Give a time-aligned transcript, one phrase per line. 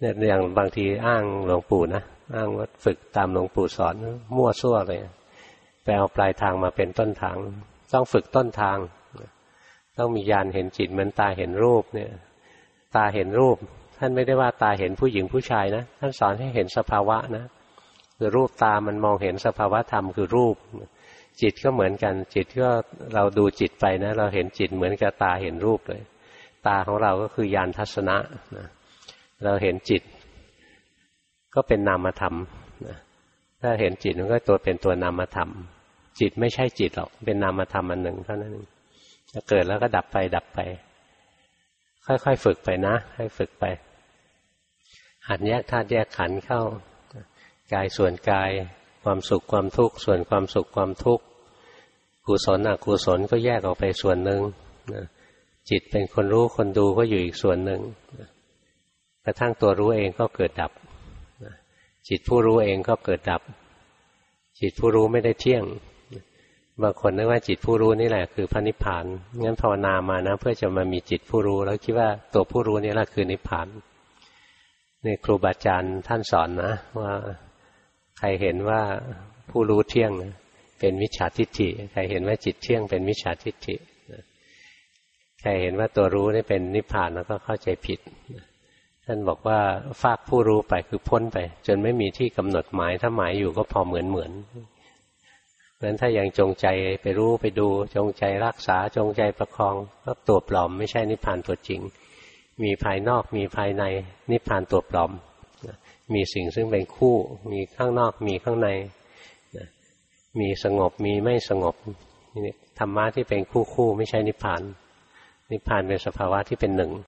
[0.00, 2.02] เนี่ยอย่างบางทีอ้างหลวงปู่นะ
[2.36, 3.94] อ้างว่าฝึกตามหลวงปู่สอน
[4.36, 5.00] มั่วซั่วเลย
[5.82, 7.36] ไปเอาปลายทางมาเป็นต้นทาง
[7.92, 8.78] ต้องฝึกต้นทาง
[9.98, 12.10] ต้องมียานเห็นจิตเหมือนตาเห็นรูปเนี่ย
[12.96, 13.56] ตาเห็นรูป
[13.98, 17.44] ท่านไม่ได้ว่าตาเห็นผู้หญิงผู้ชายนะท่านสอนให้เห็นสภาวะนะ
[18.18, 20.56] คือรูปตามันมองเห็นสภาวะธรรมคือรูป
[21.42, 22.70] จิตก็เหมือนกันจิตก็
[23.14, 26.02] เราดูจิตไปนะ เราเห็นจิตเหมือนกับตาเห็นรูปเลย
[26.66, 28.16] ตาของเราก็คือยานทัศนะ
[28.56, 28.66] นะ
[29.42, 30.02] เราเห็นจิต
[31.54, 32.34] ก็เป็นนามธรรม
[32.86, 32.98] นะ
[33.60, 35.50] ถ้าเห็นจิตมันก็ตัวเป็นตัวนามธรรม
[36.20, 38.54] จิตไม่ใช่จิตหรอกเป็นนามธรรมอันหนึ่งเท่านั้น
[39.32, 40.58] จะเกิดแล้วก็ดับไปดับไป
[42.06, 43.64] ค่อยๆฝึกไปนะให้ฝึกไป
[45.28, 46.62] หัดแยกธาตุแยกขันธ์เข้า
[47.72, 48.50] กายส่วนกาย
[49.04, 51.24] ความสุขความทุกข์ส่วนความสุขความทุกข์
[52.26, 54.40] กุศลอกุศลก็แยกออกไปส่วนหนึ่ง
[55.70, 57.80] จิตเป็นคนรู้คนดูก็อยู่อีกส่วนหนึ่ง
[59.24, 60.72] กระทั่งตัวรู้เองก็เกิดดับ
[62.08, 63.42] จิตผู้รู้เองก็เกิดดับ
[64.60, 65.64] จิตผู้รู้ไม่ได้เที่ยง
[66.82, 69.04] บางคนนึกว่าจิตผู้รู้นี่แหละคือพระนิพพาน
[69.42, 73.68] งั้นภาวนามานะ เพื่อจะมามีจิตผู้รู้ แล้วคิดว่าตัวผู้รู้นี่แหละคือนิพพาน
[75.04, 77.12] นี่ครูบาอาจารย์ท่านสอนนะ ว่า
[78.18, 78.80] ใครเห็นว่า
[79.50, 80.12] ผู้รู้เที่ยง
[80.78, 83.76] เป็นมิจฉาทิฏฐิใครเห็นว่าจิตเที่ยงเป็นมิจฉาทิฏฐิ
[85.40, 88.00] ใครเห็นว่าตัวรู้นี่เป็นนิพพานแล้วก็เข้าใจผิด
[89.06, 89.60] ท่านบอกว่า
[90.02, 94.32] ฟากผู้รู้ไปคือพ้นไป จนไม่มีที่กำหนดหมาย ถ้าหมายอยู่ก็พอเหมือนเหมือน
[95.74, 96.66] เพราะฉะนั้นถ้ายังจงใจ
[97.02, 101.80] ไปรู้ไปดูจงใจรักษาจงใจประคองก็ตัวปลอม ไม่ใช่นิพพานตัวจริง
[102.62, 103.84] มีภายนอกมีภายใน
[104.30, 105.12] นิพพานตัวปลอม
[106.14, 107.14] มีสิ่งซึ่งเป็นคู่
[107.52, 108.68] มีข้างนอกมีข้างใน
[110.40, 111.74] มีสงบมีไม่สงบ
[112.78, 114.62] ธรรมะที่เป็นคู่คู่ไม่ใช่นิพพาน
[115.52, 116.92] นิพพานเป็นสภาวะที่เป็นหนึ่ง